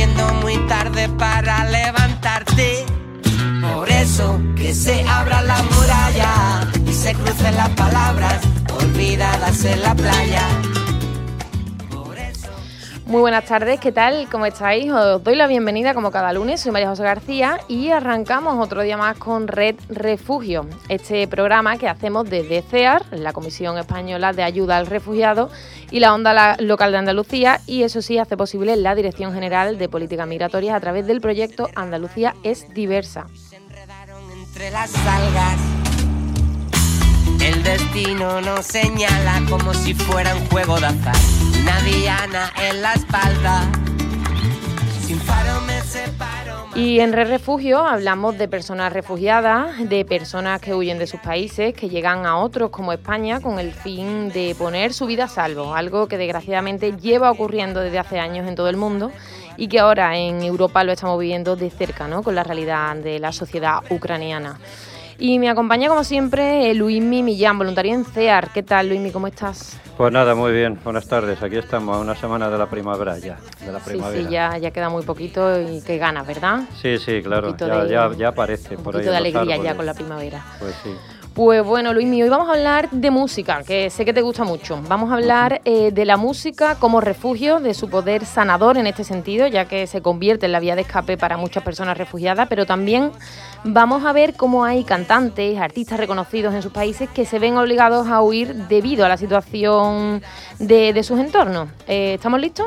[0.00, 2.86] haciendo muy tarde para levantarte.
[3.60, 8.40] Por eso que se abra la muralla y se crucen las palabras
[8.80, 10.69] olvidadas en la playa.
[13.10, 14.28] Muy buenas tardes, ¿qué tal?
[14.30, 14.88] ¿Cómo estáis?
[14.92, 18.96] Os doy la bienvenida como cada lunes, soy María José García y arrancamos otro día
[18.96, 24.76] más con Red Refugio, este programa que hacemos desde CEAR, la Comisión Española de Ayuda
[24.76, 25.50] al Refugiado
[25.90, 29.88] y la Onda Local de Andalucía y eso sí hace posible la Dirección General de
[29.88, 33.26] Políticas Migratorias a través del proyecto Andalucía es diversa.
[34.32, 34.94] entre las
[37.42, 41.49] el destino nos señala como si fuera un juego de azar.
[41.70, 43.70] Una diana en la espalda.
[45.06, 46.66] Sin faro me separo.
[46.74, 51.72] Y en Red Refugio hablamos de personas refugiadas, de personas que huyen de sus países,
[51.74, 55.72] que llegan a otros como España con el fin de poner su vida a salvo,
[55.72, 59.12] algo que desgraciadamente lleva ocurriendo desde hace años en todo el mundo
[59.56, 62.24] y que ahora en Europa lo estamos viviendo de cerca, ¿no?
[62.24, 64.58] con la realidad de la sociedad ucraniana.
[65.22, 68.48] Y me acompaña, como siempre, Luismi Millán, voluntario en CEAR.
[68.54, 69.10] ¿Qué tal, Luismi?
[69.10, 69.78] ¿Cómo estás?
[69.98, 70.78] Pues nada, muy bien.
[70.82, 71.42] Buenas tardes.
[71.42, 73.36] Aquí estamos, a una semana de la primavera ya.
[73.62, 74.18] De la primavera.
[74.18, 76.60] Sí, sí, ya, ya queda muy poquito y qué ganas, ¿verdad?
[76.80, 77.54] Sí, sí, claro.
[77.54, 78.78] Ya, ya, ya, aparece por ahí.
[78.78, 80.42] Un poquito de alegría ya con la primavera.
[80.58, 80.90] Pues sí.
[81.34, 84.80] Pues bueno, Luismi, hoy vamos a hablar de música, que sé que te gusta mucho.
[84.88, 89.04] Vamos a hablar eh, de la música como refugio, de su poder sanador en este
[89.04, 92.66] sentido, ya que se convierte en la vía de escape para muchas personas refugiadas, pero
[92.66, 93.12] también
[93.62, 98.08] vamos a ver cómo hay cantantes, artistas reconocidos en sus países que se ven obligados
[98.08, 100.22] a huir debido a la situación
[100.58, 101.68] de, sus entornos.
[101.86, 102.66] Eh, ¿Estamos listos?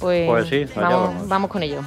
[0.00, 1.82] Pues, pues sí, vamos, vamos con ello.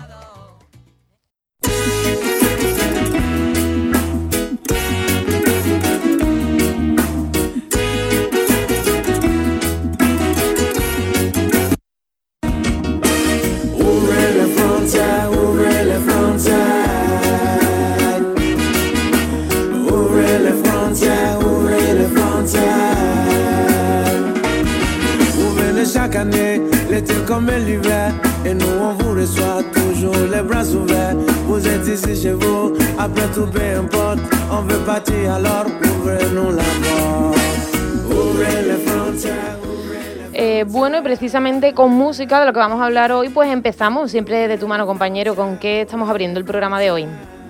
[41.28, 44.66] Precisamente con música, de lo que vamos a hablar hoy, pues empezamos siempre de tu
[44.66, 45.36] mano, compañero.
[45.36, 47.06] ¿Con qué estamos abriendo el programa de hoy?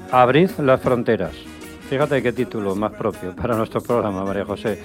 [0.10, 1.34] Abrid las fronteras.
[1.88, 4.82] Fíjate qué título más propio para nuestro programa, María José.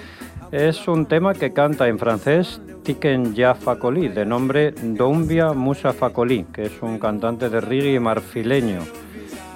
[0.51, 6.65] Es un tema que canta en francés Tiken Ya de nombre Doumbia Musa Fakoli, que
[6.65, 8.81] es un cantante de reggae marfileño.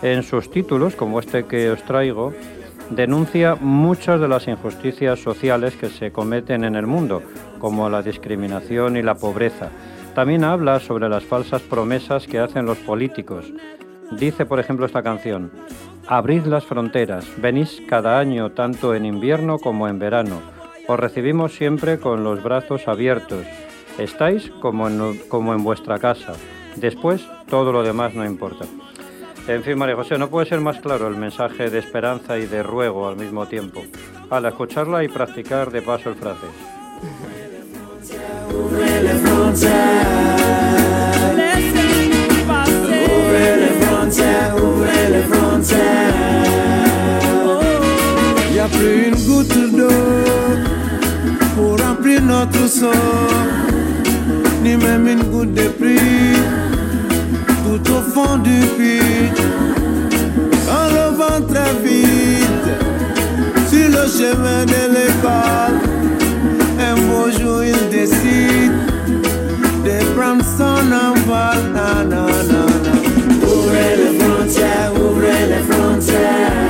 [0.02, 2.34] En sus títulos, como este que os traigo,
[2.90, 7.22] denuncia muchas de las injusticias sociales que se cometen en el mundo,
[7.60, 9.70] como la discriminación y la pobreza.
[10.16, 13.52] También habla sobre las falsas promesas que hacen los políticos.
[14.12, 15.52] Dice, por ejemplo, esta canción,
[16.08, 20.58] Abrid las fronteras, venís cada año tanto en invierno como en verano
[20.88, 23.46] os recibimos siempre con los brazos abiertos.
[23.98, 26.34] Estáis como en, vuestra casa.
[26.78, 28.66] Después, todo lo demás no importa.
[29.48, 32.64] En fin, María José, no puede ser más claro el mensaje de esperanza y de
[32.64, 33.84] ruego al mismo tiempo.
[34.30, 36.52] Al escucharla y practicar de paso el francés.
[38.54, 40.08] Ouvrez les frontières.
[41.36, 43.04] Laissez-nous passer.
[43.16, 46.14] Ouvrez les frontières, ouvrez les frontières.
[48.54, 49.88] Y a plus une goutte d'eau
[51.56, 53.46] pour remplir notre sort,
[54.64, 56.38] ni même une goutte de pluie
[57.68, 59.32] tout au fond du puits.
[60.66, 62.68] Quand levant très vite
[63.70, 65.97] sur le chemin de l'école
[67.28, 68.72] beau jour, il décide
[69.84, 71.58] de prendre son envol.
[73.44, 76.67] Ouvrez les frontières, ouvrez les frontières.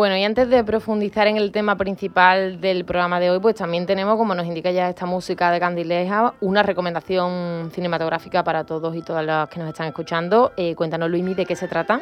[0.00, 3.84] Bueno, y antes de profundizar en el tema principal del programa de hoy, pues también
[3.84, 9.02] tenemos, como nos indica ya esta música de Candileja, una recomendación cinematográfica para todos y
[9.02, 10.52] todas las que nos están escuchando.
[10.56, 12.00] Eh, cuéntanos, Luismi, ¿de qué se trata?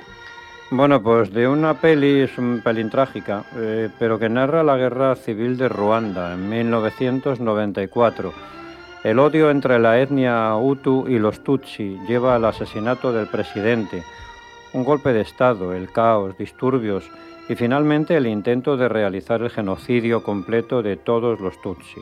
[0.71, 5.17] Bueno, pues de una peli, es un pelín trágica, eh, pero que narra la guerra
[5.17, 8.33] civil de Ruanda en 1994.
[9.03, 14.05] El odio entre la etnia Hutu y los Tutsi lleva al asesinato del presidente,
[14.73, 17.11] un golpe de Estado, el caos, disturbios
[17.49, 22.01] y finalmente el intento de realizar el genocidio completo de todos los Tutsi.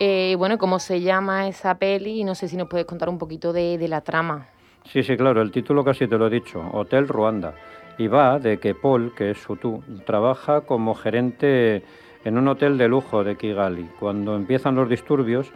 [0.00, 2.24] Eh, bueno, ¿cómo se llama esa peli?
[2.24, 4.46] No sé si nos puedes contar un poquito de, de la trama.
[4.84, 7.54] Sí, sí, claro, el título casi te lo he dicho, Hotel Ruanda
[8.00, 11.82] y va de que Paul, que es Hutu, trabaja como gerente
[12.24, 13.90] en un hotel de lujo de Kigali.
[13.98, 15.52] Cuando empiezan los disturbios,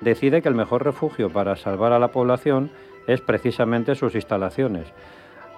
[0.00, 2.70] decide que el mejor refugio para salvar a la población
[3.08, 4.86] es precisamente sus instalaciones.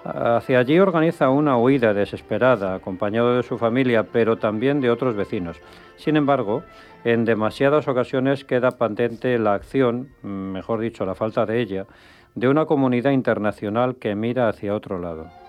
[0.03, 5.57] Hacia allí organiza una huida desesperada, acompañado de su familia, pero también de otros vecinos.
[5.95, 6.63] Sin embargo,
[7.03, 11.85] en demasiadas ocasiones queda patente la acción, mejor dicho, la falta de ella,
[12.33, 15.40] de una comunidad internacional que mira hacia otro lado.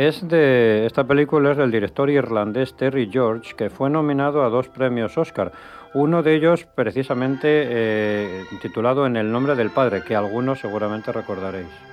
[0.00, 4.66] Es de esta película es del director irlandés Terry George, que fue nominado a dos
[4.66, 5.52] premios Oscar.
[5.92, 11.89] Uno de ellos precisamente eh, titulado En el nombre del padre, que algunos seguramente recordaréis.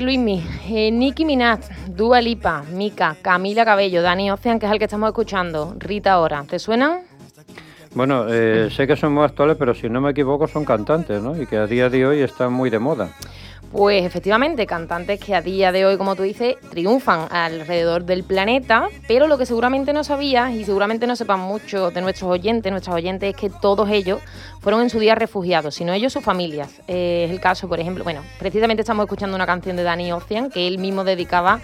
[0.00, 4.86] Luismi, eh, Nicki Minaj, Dua Lipa, Mika, Camila Cabello, Dani Ocean, que es el que
[4.86, 7.00] estamos escuchando, Rita Ora, ¿te suenan?
[7.94, 11.38] Bueno, eh, sé que son muy actuales, pero si no me equivoco son cantantes, ¿no?
[11.40, 13.10] Y que a día de hoy están muy de moda.
[13.70, 18.88] Pues efectivamente, cantantes que a día de hoy, como tú dices, triunfan alrededor del planeta,
[19.06, 22.96] pero lo que seguramente no sabías y seguramente no sepan mucho de nuestros oyentes, nuestros
[22.96, 24.20] oyentes, es que todos ellos
[24.60, 26.80] fueron en su día refugiados, sino ellos sus familias.
[26.88, 30.48] Eh, es el caso, por ejemplo, bueno, precisamente estamos escuchando una canción de Danny Ocean
[30.50, 31.60] que él mismo dedicaba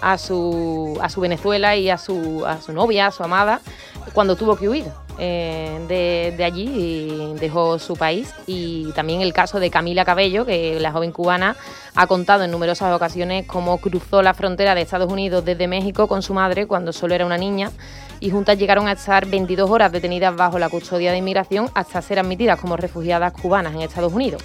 [0.00, 3.60] a su, a su Venezuela y a su, a su novia, a su amada,
[4.12, 4.84] cuando tuvo que huir.
[5.20, 8.32] Eh, de, allí y dejó su país.
[8.46, 11.56] Y también el caso de Camila Cabello, que la joven cubana
[11.96, 16.22] ha contado en numerosas ocasiones cómo cruzó la frontera de Estados Unidos desde México con
[16.22, 17.72] su madre cuando solo era una niña
[18.20, 22.20] y juntas llegaron a estar 22 horas detenidas bajo la custodia de inmigración hasta ser
[22.20, 24.42] admitidas como refugiadas cubanas en Estados Unidos.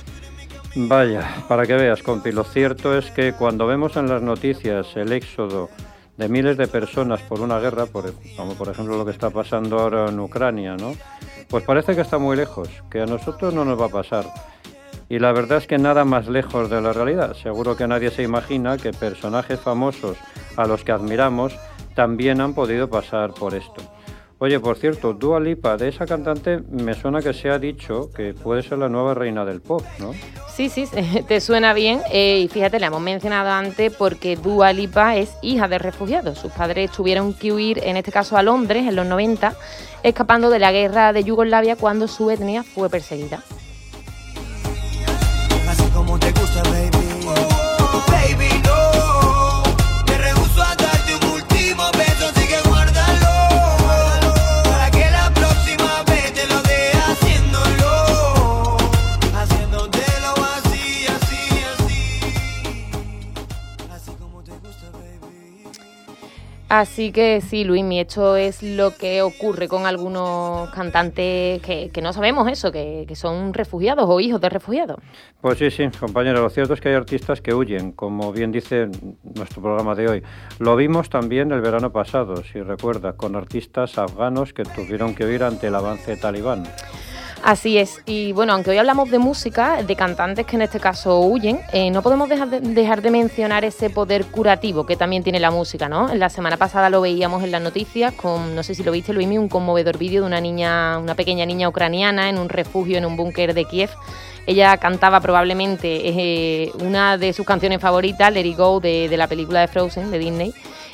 [0.75, 5.11] Vaya, para que veas, compi, lo cierto es que cuando vemos en las noticias el
[5.11, 5.69] éxodo
[6.17, 9.79] de miles de personas por una guerra, por, como por ejemplo lo que está pasando
[9.79, 10.95] ahora en Ucrania, ¿no?
[11.49, 14.25] Pues parece que está muy lejos, que a nosotros no nos va a pasar.
[15.09, 17.35] Y la verdad es que nada más lejos de la realidad.
[17.35, 20.17] Seguro que nadie se imagina que personajes famosos
[20.55, 21.55] a los que admiramos
[21.93, 23.81] también han podido pasar por esto.
[24.43, 28.33] Oye, por cierto, Dua Lipa, de esa cantante me suena que se ha dicho que
[28.33, 30.11] puede ser la nueva reina del pop, ¿no?
[30.53, 30.83] Sí, sí,
[31.29, 32.01] te suena bien.
[32.11, 36.39] Eh, y fíjate, la hemos mencionado antes porque Dua Lipa es hija de refugiados.
[36.39, 39.55] Sus padres tuvieron que huir, en este caso a Londres, en los 90,
[40.03, 43.41] escapando de la guerra de Yugoslavia cuando su etnia fue perseguida.
[66.83, 72.51] Así que sí, Luismi, esto es lo que ocurre con algunos cantantes que, no sabemos
[72.51, 74.97] eso, que, son refugiados o hijos de refugiados.
[75.39, 78.89] Pues sí, sí, compañero, lo cierto es que hay artistas que huyen, como bien dice
[79.23, 80.23] nuestro programa de hoy.
[80.59, 85.45] Lo vimos también el verano pasado, si recuerda, con artistas afganos que tuvieron que huir
[85.45, 86.65] ante el avance talibán.
[87.43, 91.19] Así es, y bueno, aunque hoy hablamos de música, de cantantes que en este caso
[91.19, 95.41] huyen, eh, no podemos dejar de, dejar de, mencionar ese poder curativo que también tiene
[95.41, 96.07] la música, ¿no?
[96.15, 99.37] La semana pasada lo veíamos en las noticias con, no sé si lo viste, Luismi,
[99.37, 103.17] un conmovedor vídeo de una niña, una pequeña niña ucraniana en un refugio en un
[103.17, 103.89] búnker de Kiev.
[104.47, 109.27] Ella cantaba probablemente eh, una de sus canciones favoritas, Let It Go, de, de la
[109.27, 110.53] película de Frozen, de Disney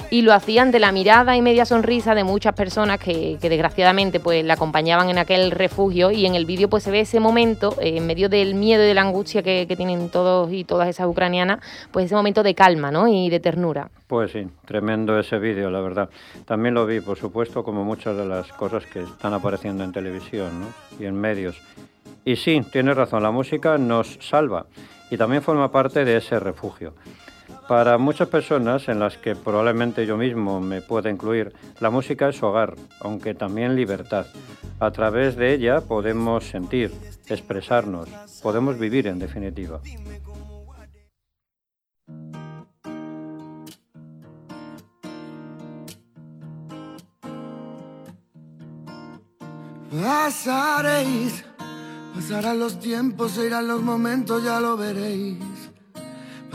[0.09, 4.43] y lo hacían de la mirada y media sonrisa de muchas personas que, desgraciadamente pues
[4.43, 7.97] la acompañaban en aquel refugio y en el vídeo pues se ve ese momento eh,
[7.97, 11.59] en medio del miedo y de la angustia que, tienen todos y todas esas ucranianas
[11.91, 13.07] pues ese momento de calma ¿no?
[13.07, 13.89] y de ternura.
[14.07, 16.09] Pues sí, tremendo ese vídeo, la verdad.
[16.45, 20.73] También lo vi, por supuesto, como muchas de las cosas que están apareciendo en televisión
[20.99, 21.61] y en medios.
[22.25, 24.65] Y sí, tienes razón, la música nos salva
[25.09, 26.93] y también forma parte de ese refugio.
[27.69, 32.41] Para muchas personas, en las que probablemente yo mismo me pueda incluir, la música es
[32.41, 34.25] hogar, aunque también libertad.
[34.79, 36.91] A través de ella podemos sentir,
[37.27, 38.09] expresarnos,
[38.41, 39.81] podemos vivir en definitiva.
[49.91, 51.45] Pasaréis,
[52.15, 55.48] pasarán los tiempos, irán los momentos, ya lo veréis.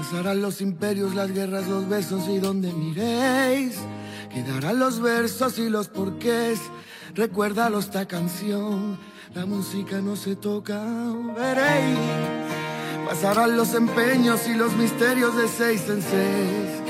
[0.05, 3.79] Pasarán los imperios, las guerras, los besos y donde miréis.
[4.31, 6.61] Quedarán los versos y los porqués.
[7.15, 8.99] Recuérdalo esta canción.
[9.35, 10.85] La música no se toca,
[11.35, 11.99] veréis.
[13.09, 16.83] Pasarán los empeños y los misterios de seis en seis.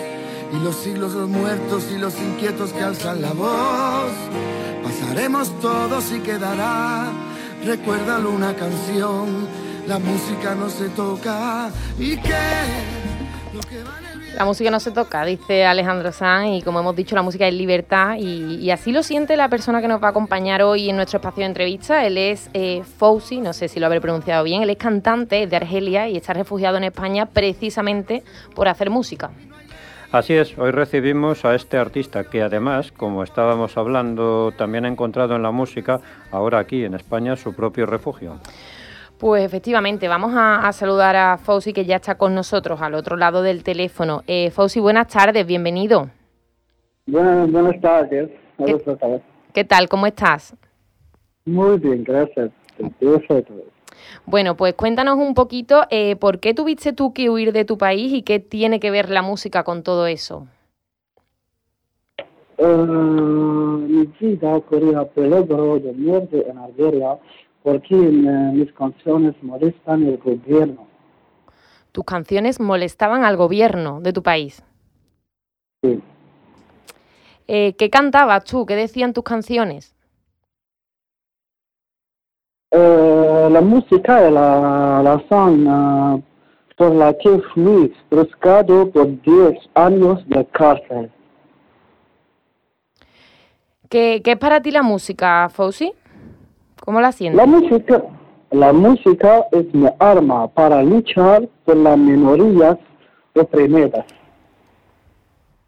[0.52, 4.10] Y los siglos, los muertos y los inquietos que alzan la voz.
[4.82, 7.12] Pasaremos todos y quedará.
[7.64, 9.46] Recuérdalo una canción
[9.86, 12.34] la música no se toca y qué
[14.36, 17.54] la música no se toca, dice Alejandro Sanz, y como hemos dicho, la música es
[17.54, 21.18] libertad, y, así lo siente la persona que nos va a acompañar hoy en nuestro
[21.18, 22.04] espacio de entrevista.
[22.04, 25.56] Él es eh, Fousi, no sé si lo habré pronunciado bien, él es cantante de
[25.56, 28.24] Argelia y está refugiado en España precisamente
[28.56, 29.30] por hacer música.
[30.10, 35.36] Así es, hoy recibimos a este artista que además, como estábamos hablando, también ha encontrado
[35.36, 36.00] en la música,
[36.32, 38.40] ahora aquí en España, su propio refugio.
[39.18, 43.42] Pues efectivamente, vamos a, saludar a Fauci que ya está con nosotros al otro lado
[43.42, 44.22] del teléfono.
[44.26, 46.10] Eh, Fauci, buenas tardes, bienvenido.
[47.06, 48.30] Buenas, buenas tardes.
[49.52, 49.88] ¿Qué, tal?
[49.88, 50.56] ¿Cómo estás?
[51.44, 52.50] Muy bien, gracias.
[54.26, 58.12] Bueno, pues cuéntanos un poquito eh, por qué tuviste tú que huir de tu país
[58.12, 60.48] y qué tiene que ver la música con todo eso.
[62.58, 67.18] Eh, mi vida corría peligro de muerte en Algeria
[67.64, 70.86] porque mis canciones molestan al gobierno.
[71.92, 74.62] ¿Tus canciones molestaban al gobierno de tu país?
[75.82, 75.98] Sí.
[77.48, 78.66] Eh, ¿Qué cantabas tú?
[78.66, 79.94] ¿Qué decían tus canciones?
[82.70, 86.22] Eh, la música de la razón uh,
[86.76, 91.10] por la que fui buscado por 10 años de cárcel.
[93.88, 95.94] ¿Qué, ¿Qué, es para ti la música, Fauci?
[96.84, 97.38] ¿Cómo la sientes?
[97.38, 98.02] La música,
[98.50, 102.76] la música es mi arma para luchar por las minorías
[103.34, 104.04] oprimidas.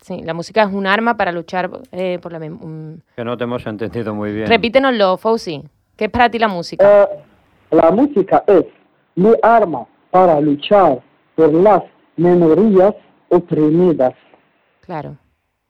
[0.02, 2.38] Sí, la música es un arma para luchar eh, por la...
[2.38, 2.98] Um...
[3.16, 4.46] Que no te hemos entendido muy bien.
[4.46, 5.62] Repítenoslo, Fauci.
[5.96, 7.04] ¿Qué es para ti la música?
[7.04, 7.08] Eh,
[7.70, 8.66] la música es
[9.14, 11.00] mi arma para luchar
[11.34, 11.82] por las
[12.18, 12.94] minorías
[13.30, 14.12] oprimidas.
[14.82, 15.16] Claro.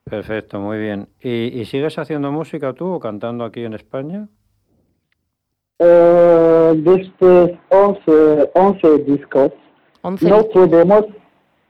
[0.03, 1.09] Perfecto, muy bien.
[1.21, 4.27] ¿Y, ¿Y, sigues haciendo música tú o cantando aquí en España?
[5.79, 9.53] Eh, después 11, 11 discos,
[10.23, 11.05] no podemos,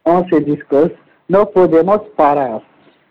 [0.05, 0.93] 11 discos,
[1.27, 2.63] no podemos parar.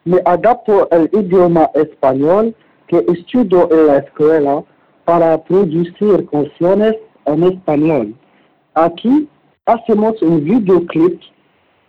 [0.05, 2.55] Me adapto al idioma español
[2.87, 4.63] que estudio en la escuela
[5.03, 8.15] para producir canciones en español.
[8.75, 9.27] Aquí
[9.65, 11.19] hacemos un videoclip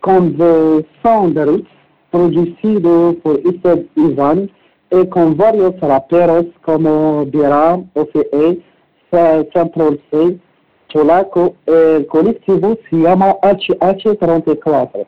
[0.01, 1.63] con The Sounders
[2.11, 4.51] producido por Isaac Ivan
[4.91, 8.61] y con varios raperos como Dira, OCE,
[9.53, 10.37] Central C,
[10.89, 15.07] Cholaco, el colectivo se llama HH34.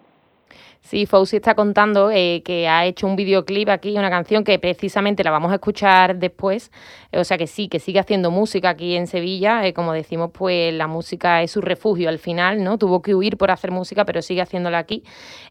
[0.82, 5.24] Sí, Fauci está contando eh, que ha hecho un videoclip aquí, una canción que precisamente
[5.24, 6.72] la vamos a escuchar después.
[7.14, 9.66] o sea que sí, que sigue haciendo música aquí en Sevilla.
[9.68, 12.78] Eh, como decimos, pues la música es su refugio al final, ¿no?
[12.78, 15.04] Tuvo que huir por hacer música, pero sigue haciéndola aquí.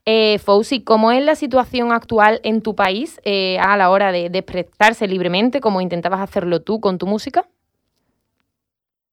[0.06, 4.30] Eh, Fauci, ¿cómo es la situación actual en tu país eh, a la hora de,
[4.30, 7.46] de expresarse libremente, como intentabas hacerlo tú con tu música?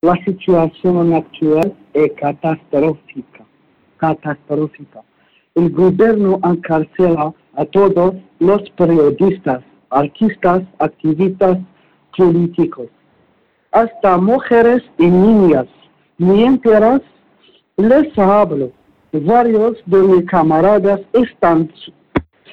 [0.02, 3.44] La situación actual es catastrófica.
[3.96, 5.02] catastrófica.
[5.54, 11.58] El gobierno encarcela a todos los periodistas, artistas, activistas
[12.16, 12.88] políticos.
[13.72, 15.66] hasta mujeres y niñas.
[16.18, 17.00] Mientras
[17.76, 18.70] les hablo,
[19.12, 21.70] varios de mis camaradas están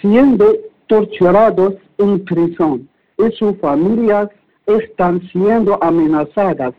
[0.02, 0.54] siendo
[0.88, 4.30] torturados en prisión y sus familias
[4.66, 6.74] están siendo amenazadas.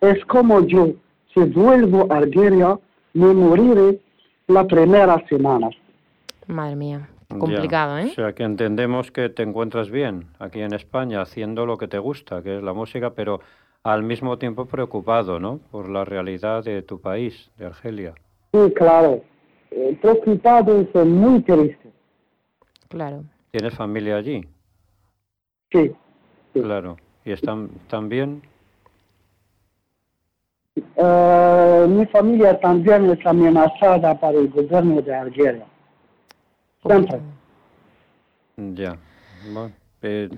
[0.00, 0.88] Es como yo,
[1.32, 2.78] si vuelvo a Algeria,
[3.14, 4.00] me moriré
[4.48, 5.70] la primera semana.
[6.46, 8.08] Madre mía, complicado, ¿eh?
[8.10, 11.98] O sea, que entendemos que te encuentras bien aquí en España haciendo lo que te
[11.98, 13.40] gusta, que es la música, pero
[13.82, 15.58] al mismo tiempo preocupado, ¿no?
[15.70, 18.14] Por la realidad de tu país, de Argelia.
[18.52, 19.22] Sí, claro.
[19.70, 21.90] Eh, preocupado y muy triste.
[22.88, 23.24] Claro.
[23.50, 24.46] ¿Tienes familia allí?
[25.72, 25.92] Sí.
[26.52, 26.96] Claro.
[27.24, 28.42] ¿Y están, están bien?
[30.96, 35.66] Eh, mi familia también es amenazada por el gobierno de Argelia.
[36.82, 37.20] Siempre.
[38.56, 38.96] Ya.
[40.02, 40.30] Eh,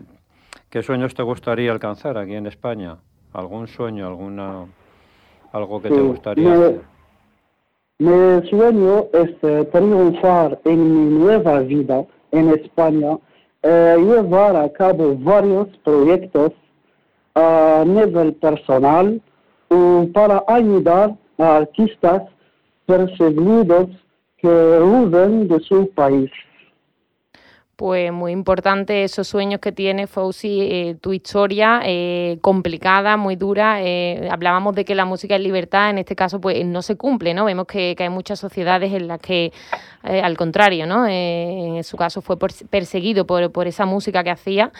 [0.69, 2.99] ¿Qué sueños te gustaría alcanzar aquí en España?
[3.33, 4.67] ¿Algún sueño, alguna
[5.53, 6.81] algo que te gustaría hacer?
[8.01, 13.19] Mi sueño es eh, triunfar en mi nueva vida en España,
[13.63, 16.53] eh, llevar a cabo varios proyectos
[17.35, 19.21] a nivel personal
[20.13, 22.23] para ayudar a artistas
[22.87, 23.89] perseguidos
[24.39, 26.31] que huyen de su país
[27.79, 33.81] pues muy importante esos sueños que tiene Fauci, eh, tu historia eh, complicada, muy dura.
[33.81, 37.35] Eh, hablábamos de que la música es libertad, en este caso pues no se cumple,
[37.35, 37.45] ¿no?
[37.45, 39.53] Vemos que, hay muchas sociedades en las que,
[40.23, 41.07] al contrario, ¿no?
[41.07, 44.73] en su caso fue perseguido por, por, esa música que hacía.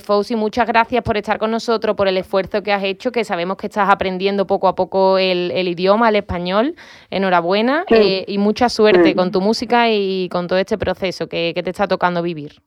[0.00, 3.56] Fauci, muchas gracias por estar con nosotros, por el esfuerzo que has hecho, que sabemos
[3.56, 6.74] que estás aprendiendo poco a poco el, idioma, el español.
[7.10, 11.70] Enhorabuena y mucha suerte con tu música y con todo este proceso que, que te
[11.70, 12.60] está tocando vivir.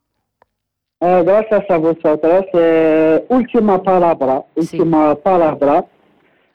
[1.05, 2.45] Eh, gracias a vosotros.
[2.53, 5.83] Eh, última palabra, última palabra,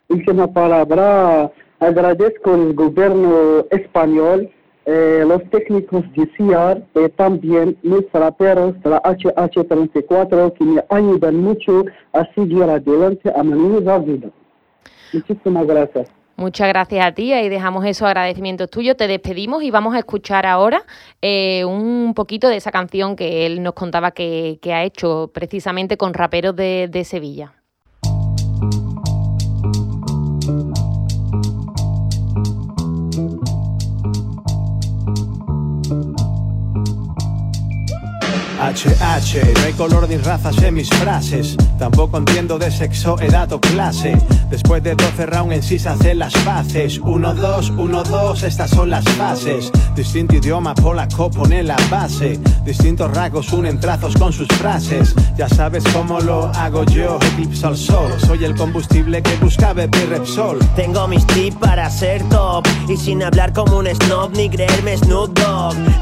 [0.07, 1.51] última palabra.
[1.79, 4.49] Agradezco al gobierno español,
[4.91, 11.35] eh, los técnicos de CIAR y también mis raperos de la HH34 que me ayudan
[11.35, 14.29] mucho a seguir adelante a mi nueva vida.
[15.13, 16.09] Muchísimas gracias.
[16.37, 20.47] Muchas gracias a ti, ahí dejamos esos agradecimientos tuyos, te despedimos y vamos a escuchar
[20.47, 20.81] ahora
[21.21, 26.15] eh, un poquito de esa canción que él nos contaba que, ha hecho precisamente con
[26.15, 27.53] raperos de Sevilla.
[38.69, 41.57] HH, no hay color ni razas en mis frases.
[41.79, 44.15] Tampoco entiendo de sexo, edad o clase.
[44.51, 46.99] Después de 12 rounds en sí se hacen las fases.
[46.99, 49.71] 1, 2, 1, 2, estas son las fases.
[49.95, 52.39] Distinto idioma, polaco pone la base.
[52.63, 55.15] Distintos rasgos unen trazos con sus frases.
[55.35, 58.11] Ya sabes cómo lo hago yo, eclipse al sol.
[58.19, 60.59] Soy el combustible que busca beber Repsol.
[60.75, 62.67] Tengo mis tips para ser top.
[62.87, 65.39] Y sin hablar como un snob ni creerme Snoop.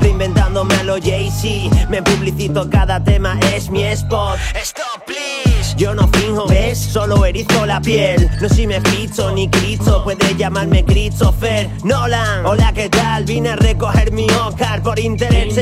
[0.01, 1.87] Reinventándome a lo Jay-Z.
[1.89, 4.37] Me publicito cada tema es mi spot.
[4.55, 5.75] Stop, please.
[5.77, 6.77] Yo no finjo, ¿ves?
[6.77, 8.29] Solo erizo la piel.
[8.41, 12.45] No si me ficho ni Cristo, puede llamarme Christopher Nolan.
[12.45, 13.25] Hola, ¿qué tal?
[13.25, 15.55] Vine a recoger mi Oscar por interés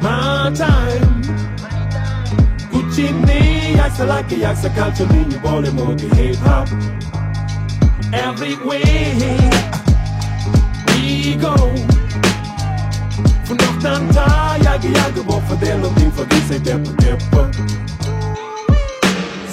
[0.00, 1.22] My time.
[2.70, 5.06] Cucini, yaksa like yaksa culture,
[5.96, 6.68] you hip hop.
[8.12, 8.56] Every
[11.02, 11.54] way we go.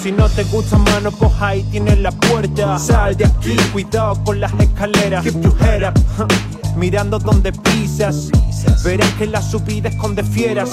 [0.02, 2.78] Si no te gusta, mano, pues ahí tienes la puerta.
[2.78, 5.22] Sal de aquí, cuidado con las escaleras.
[5.24, 6.28] Keep your head up.
[6.76, 8.30] Mirando donde pisas,
[8.82, 10.70] verás que la subida esconde fieras.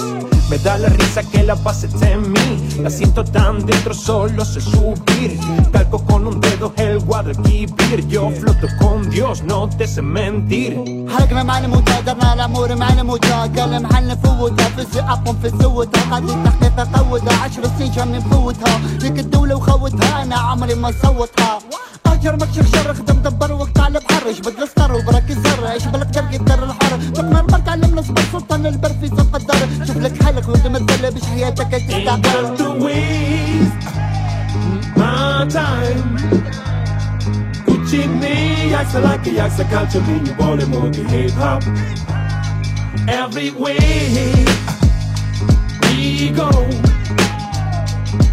[0.50, 2.48] Me da la risa que la paz esté en mí.
[2.82, 5.38] La siento tan dentro, solo sé subir.
[5.74, 8.08] Calco con un dedo el Guadalquivir.
[8.08, 11.08] Yo floto con Dios, no te sé mentir.
[11.10, 16.30] حركنا مع الموتى درنا الأمور مع الموتى قال محل نفوتها في الزقاق في السوتها قد
[16.30, 21.60] التحقيق قوتها عشر سنين شم نفوتها لك الدولة وخوتها أنا عمري ما صوتها
[22.06, 26.18] اجر مكشر شر خدم دبر وقت على بحر إيش بدل ستار وبرك الزر إيش بلد
[26.18, 31.14] قرقي الدر الحر تقمر برك علم مصدر سلطان البرفي القدر شوف لك حالك وانت مازال
[31.14, 32.58] باش حياتك تستعبر
[34.98, 36.10] My time
[37.66, 38.36] Gucci me,
[38.74, 41.64] yaksa like a yaksa culture mean you want it more hip hop
[43.22, 43.78] Every way
[45.82, 46.50] we go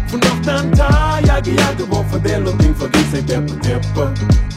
[0.09, 3.27] From north and tie, yagi yagi, more for them, looking for this, ain't
[3.65, 4.54] that for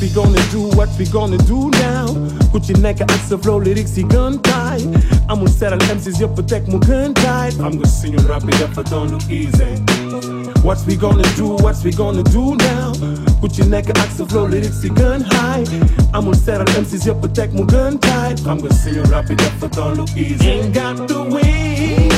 [0.00, 2.06] we gonna do, what we gonna do now?
[3.28, 3.96] Zijn flow, lyrics.
[3.96, 7.58] I'm with settle MC's, je protect gun tight.
[7.58, 9.82] I'm gonna sing you rap it up, but don't look easy.
[10.62, 12.92] What we gonna do, what we gonna do now?
[14.16, 15.64] Zijn flow, lyrics die gun high.
[16.12, 18.40] I'm with settle MC's, je protect gun tight.
[18.46, 20.48] I'm gonna sing you rap it up, but don't look easy.
[20.48, 22.12] Ain't got to wait.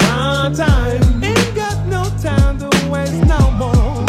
[0.00, 1.22] My time.
[1.22, 4.04] Ain't got no time to waste no more.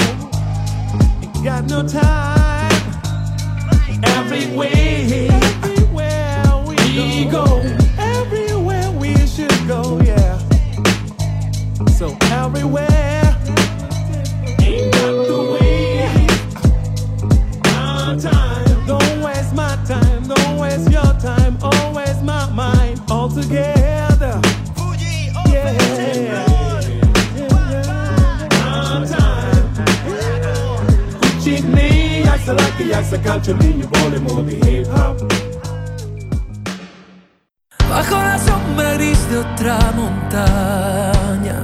[1.22, 2.15] Ain't got no time.
[23.36, 24.40] Together.
[25.52, 26.46] Yeah.
[28.92, 29.68] My time.
[31.20, 31.90] Cucini,
[32.28, 35.18] yaksa laki, yaksa culture, you volemo di hip hop.
[37.90, 41.58] Bajo la sombra gris de otra montaña,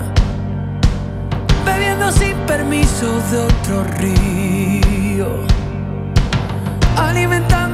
[1.65, 5.29] bebiendo sin permiso de otro río,
[6.97, 7.70] alimentando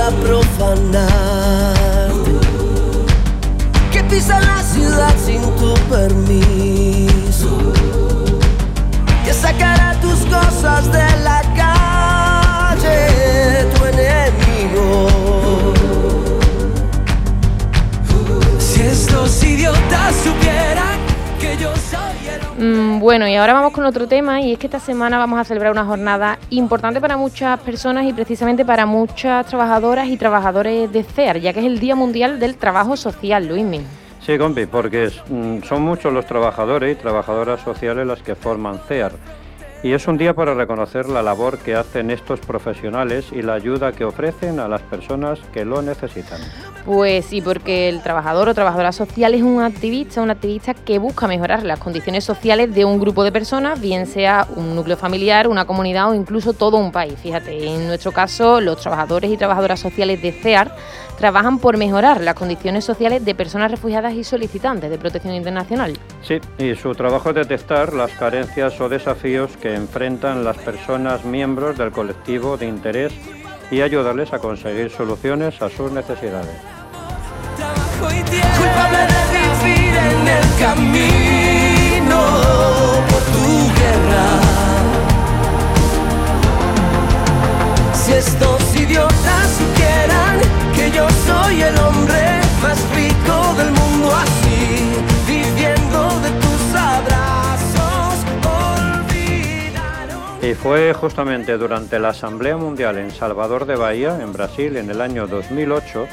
[0.00, 1.74] a profanar,
[3.92, 7.58] que pisa la ciudad sin tu permiso,
[9.24, 11.43] que sacará tus cosas de la
[22.56, 25.72] bueno, y ahora vamos con otro tema y es que esta semana vamos a celebrar
[25.72, 31.38] una jornada importante para muchas personas y precisamente para muchas trabajadoras y trabajadores de CEAR,
[31.40, 33.80] ya que es el Día Mundial del Trabajo Social, Luismi.
[34.20, 39.12] Sí, compi, porque mm, son muchos los trabajadores y trabajadoras sociales las que forman CEAR.
[39.82, 43.92] Y es un día para reconocer la labor que hacen estos profesionales y la ayuda
[43.92, 46.40] que ofrecen a las personas que lo necesitan.
[46.84, 51.26] Pues sí, porque el trabajador o trabajadora social es un activista, un activista que busca
[51.26, 55.64] mejorar las condiciones sociales de un grupo de personas, bien sea un núcleo familiar, una
[55.64, 57.14] comunidad o incluso todo un país.
[57.22, 60.76] Fíjate, en nuestro caso, los trabajadores y trabajadoras sociales de CEAR
[61.16, 65.96] trabajan por mejorar las condiciones sociales de personas refugiadas y solicitantes de protección internacional.
[66.22, 71.78] Sí, y su trabajo es detectar las carencias o desafíos que enfrentan las personas miembros
[71.78, 73.12] del colectivo de interés
[73.70, 76.56] y ayudarles a conseguir soluciones a sus necesidades.
[77.98, 79.22] Culpable de
[79.64, 82.20] vivir en el camino
[83.08, 83.46] por tu
[83.78, 84.26] guerra.
[87.94, 90.40] Si estos idiotas supieran
[90.74, 93.83] que yo soy el hombre más rico del mundo
[100.44, 105.00] Y fue justamente durante la Asamblea Mundial en Salvador de Bahía, en Brasil, en el
[105.00, 106.06] año 2008,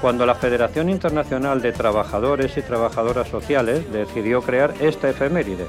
[0.00, 5.66] cuando la Federación Internacional de Trabajadores y Trabajadoras Sociales decidió crear esta efeméride.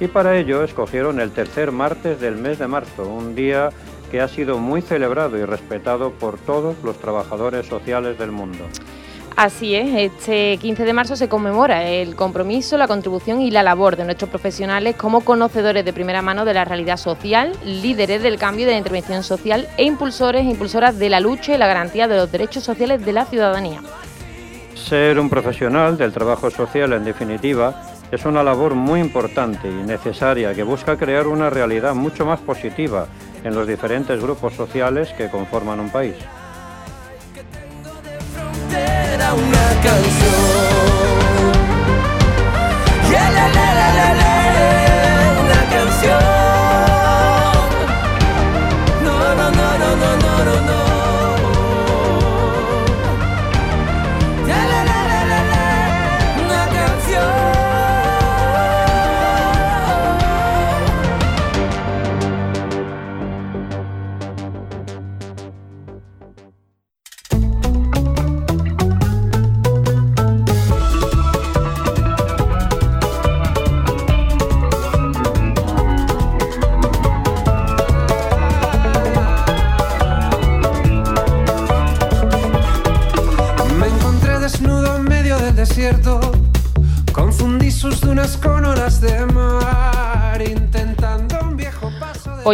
[0.00, 3.70] Y para ello escogieron el tercer martes del mes de marzo, un día
[4.10, 8.64] que ha sido muy celebrado y respetado por todos los trabajadores sociales del mundo.
[9.36, 13.96] Así es, este 15 de marzo se conmemora el compromiso, la contribución y la labor
[13.96, 18.62] de nuestros profesionales como conocedores de primera mano de la realidad social, líderes del cambio
[18.62, 22.06] y de la intervención social e impulsores e impulsoras de la lucha y la garantía
[22.06, 23.80] de los derechos sociales de la ciudadanía.
[24.76, 30.54] Ser un profesional del trabajo social, en definitiva, es una labor muy importante y necesaria
[30.54, 33.08] que busca crear una realidad mucho más positiva
[33.42, 36.14] en los diferentes grupos sociales que conforman un país.
[39.84, 40.43] Era una canción.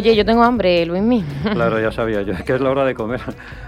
[0.00, 1.22] Oye, yo tengo hambre, Luismi.
[1.52, 3.20] Claro, ya sabía yo, que es la hora de comer.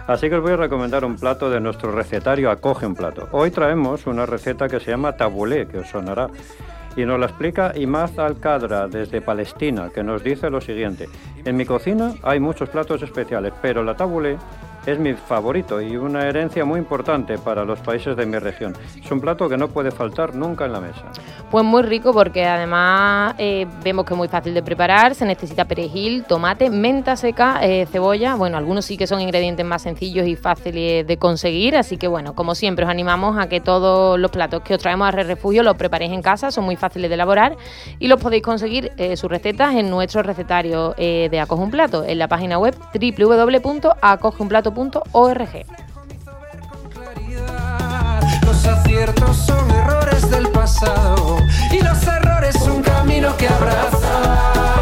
[0.06, 3.28] Así que os voy a recomendar un plato de nuestro recetario Acoge un plato.
[3.32, 6.28] Hoy traemos una receta que se llama tabulé, que os sonará.
[6.96, 11.06] Y nos la explica Imaz Alcadra desde Palestina, que nos dice lo siguiente.
[11.44, 14.38] En mi cocina hay muchos platos especiales, pero la tabulé
[14.86, 18.76] es mi favorito y una herencia muy importante para los países de mi región.
[19.02, 21.04] Es un plato que no puede faltar nunca en la mesa.
[21.50, 25.66] Pues muy rico porque además eh, vemos que es muy fácil de preparar, se necesita
[25.66, 30.34] perejil, tomate, menta seca, eh, cebolla, bueno, algunos sí que son ingredientes más sencillos y
[30.34, 34.62] fáciles de conseguir, así que bueno, como siempre os animamos a que todos los platos
[34.62, 37.56] que os traemos a Re Refugio los preparéis en casa, son muy fáciles de elaborar
[37.98, 42.18] y los podéis conseguir eh, sus recetas en nuestro recetario de Acoge un Plato, en
[42.18, 44.71] la página web www.acogeunplato.com
[48.44, 51.38] los aciertos son errores del pasado
[51.70, 54.81] y los errores un camino que abraza.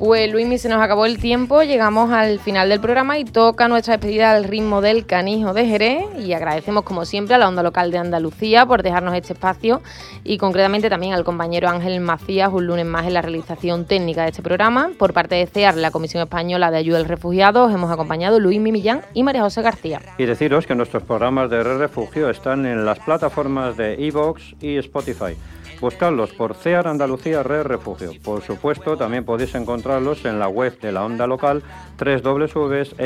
[0.00, 3.98] Pues Luismi, se nos acabó el tiempo, llegamos al final del programa y toca nuestra
[3.98, 7.90] despedida al ritmo del canijo de Jerez y agradecemos como siempre a la onda local
[7.90, 9.82] de Andalucía por dejarnos este espacio
[10.24, 14.30] y concretamente también al compañero Ángel Macías un lunes más en la realización técnica de
[14.30, 14.90] este programa.
[14.98, 19.02] Por parte de CEAR, la Comisión Española de Ayuda al Refugiado, hemos acompañado Luismi Millán
[19.12, 20.00] y María José García.
[20.16, 25.36] Y deciros que nuestros programas de Refugio están en las plataformas de Evox y Spotify.
[25.80, 28.12] Buscadlos por CEAR Andalucía Red Refugio.
[28.22, 31.62] Por supuesto, también podéis encontrarlos en la web de la onda local
[31.98, 33.00] www.martv.es.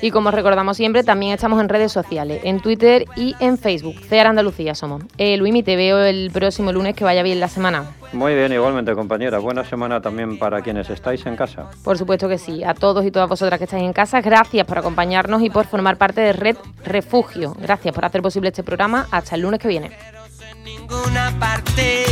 [0.00, 3.96] Y como recordamos siempre, también estamos en redes sociales, en Twitter y en Facebook.
[4.00, 5.02] CEAR Andalucía somos.
[5.16, 7.84] Eh, Luimi, te veo el próximo lunes, que vaya bien la semana.
[8.12, 9.38] Muy bien, igualmente compañera.
[9.38, 11.70] Buena semana también para quienes estáis en casa.
[11.82, 12.62] Por supuesto que sí.
[12.64, 15.96] A todos y todas vosotras que estáis en casa, gracias por acompañarnos y por formar
[15.96, 17.56] parte de Red Refugio.
[17.58, 19.06] Gracias por hacer posible este programa.
[19.10, 19.90] Hasta el lunes que viene
[20.64, 22.04] ninguna parte.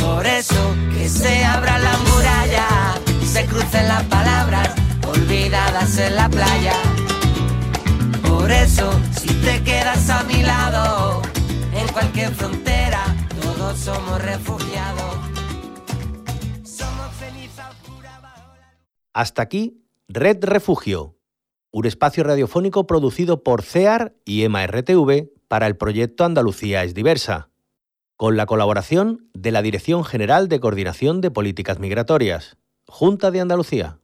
[0.00, 2.66] Por eso que se abra la muralla
[3.24, 4.74] se crucen las palabras
[5.06, 6.74] olvidadas en la playa.
[8.28, 11.22] Por eso, si te quedas a mi lado,
[11.72, 13.04] en cualquier frontera,
[13.40, 15.14] todos somos refugiados.
[16.64, 18.20] Somos ceniza oscura
[19.12, 21.16] Hasta aquí, Red Refugio,
[21.70, 27.47] un espacio radiofónico producido por CEAR y EMA-RTV para el proyecto Andalucía es diversa
[28.18, 34.00] con la colaboración de la Dirección General de Coordinación de Políticas Migratorias, Junta de Andalucía.